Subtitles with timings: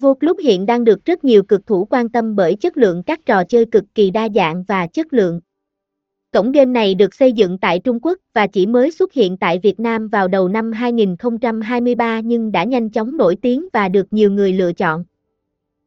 [0.00, 3.20] Vô Club hiện đang được rất nhiều cực thủ quan tâm bởi chất lượng các
[3.26, 5.40] trò chơi cực kỳ đa dạng và chất lượng.
[6.32, 9.58] Cổng game này được xây dựng tại Trung Quốc và chỉ mới xuất hiện tại
[9.62, 14.30] Việt Nam vào đầu năm 2023 nhưng đã nhanh chóng nổi tiếng và được nhiều
[14.30, 15.04] người lựa chọn.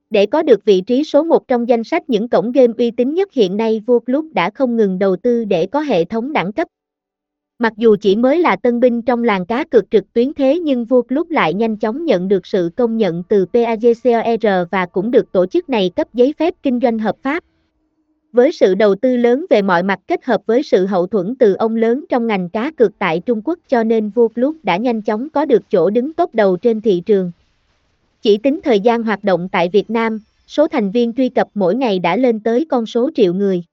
[0.10, 3.14] Để có được vị trí số 1 trong danh sách những cổng game uy tín
[3.14, 6.54] nhất hiện nay Vô Club đã không ngừng đầu tư để có hệ thống đẳng
[6.54, 6.68] cấp.
[7.60, 10.86] Mặc dù chỉ mới là tân binh trong làng cá cược trực tuyến thế nhưng
[10.86, 15.32] vua lúc lại nhanh chóng nhận được sự công nhận từ PAGCOR và cũng được
[15.32, 17.44] tổ chức này cấp giấy phép kinh doanh hợp pháp.
[18.32, 21.54] Với sự đầu tư lớn về mọi mặt kết hợp với sự hậu thuẫn từ
[21.54, 25.02] ông lớn trong ngành cá cược tại Trung Quốc cho nên vua Club đã nhanh
[25.02, 27.32] chóng có được chỗ đứng tốt đầu trên thị trường.
[28.22, 31.76] Chỉ tính thời gian hoạt động tại Việt Nam, số thành viên truy cập mỗi
[31.76, 33.64] ngày đã lên tới con số triệu người.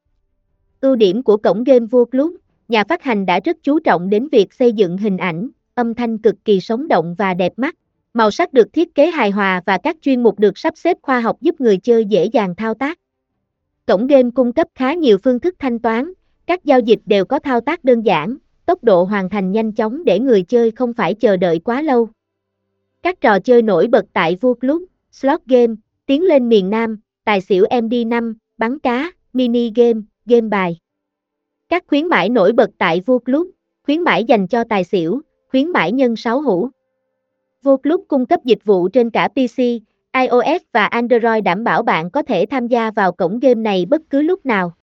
[0.81, 2.33] Ưu điểm của cổng game vua Club,
[2.71, 6.19] nhà phát hành đã rất chú trọng đến việc xây dựng hình ảnh, âm thanh
[6.19, 7.75] cực kỳ sống động và đẹp mắt.
[8.15, 11.21] Màu sắc được thiết kế hài hòa và các chuyên mục được sắp xếp khoa
[11.21, 12.99] học giúp người chơi dễ dàng thao tác.
[13.87, 16.13] Cổng game cung cấp khá nhiều phương thức thanh toán,
[16.47, 20.05] các giao dịch đều có thao tác đơn giản, tốc độ hoàn thành nhanh chóng
[20.05, 22.09] để người chơi không phải chờ đợi quá lâu.
[23.03, 24.83] Các trò chơi nổi bật tại Vua Club,
[25.13, 25.75] Slot Game,
[26.07, 30.77] Tiến lên miền Nam, Tài xỉu MD5, Bắn cá, Mini Game, Game bài.
[31.71, 33.47] Các khuyến mãi nổi bật tại Vua Club,
[33.83, 36.69] khuyến mãi dành cho tài xỉu, khuyến mãi nhân 6 hũ.
[37.63, 39.59] Vô Club cung cấp dịch vụ trên cả PC,
[40.13, 44.03] iOS và Android đảm bảo bạn có thể tham gia vào cổng game này bất
[44.11, 44.73] cứ lúc nào.